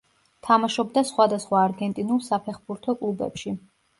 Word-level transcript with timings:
თამაშობდა 0.45 1.03
სხვადასხვა 1.09 1.59
არგენტინულ 1.65 2.23
საფეხბურთო 2.29 2.99
კლუბებში. 3.03 3.57